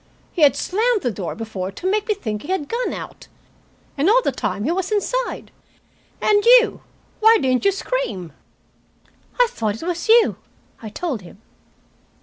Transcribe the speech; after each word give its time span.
He 0.31 0.41
had 0.41 0.55
slammed 0.55 1.03
the 1.03 1.11
door 1.11 1.35
before 1.35 1.71
to 1.73 1.85
make 1.85 2.07
me 2.07 2.15
think 2.15 2.41
he 2.41 2.47
had 2.51 2.67
gone 2.67 2.91
out, 2.91 3.27
and 3.95 4.09
all 4.09 4.23
the 4.23 4.31
time 4.31 4.63
he 4.63 4.71
was 4.71 4.91
inside. 4.91 5.51
And 6.19 6.43
you 6.43 6.81
why 7.19 7.37
didn't 7.39 7.65
you 7.65 7.71
scream?" 7.71 8.33
"I 9.39 9.45
thought 9.51 9.75
it 9.75 9.85
was 9.85 10.09
you," 10.09 10.37
I 10.81 10.89
told 10.89 11.21
him. 11.21 11.39